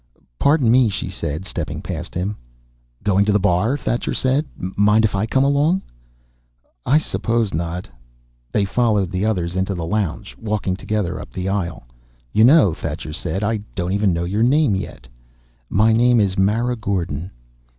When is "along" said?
5.43-5.83